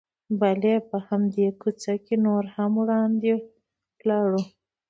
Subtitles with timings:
[0.39, 3.31] بلې، په همدې کوڅه کې نور هم وړاندې
[3.99, 4.41] ولاړو.